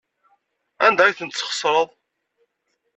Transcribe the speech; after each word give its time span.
Anda 0.85 1.01
ay 1.03 1.15
tent-tesxeṣreḍ? 1.17 1.89